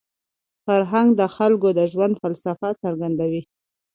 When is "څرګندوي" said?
2.83-3.41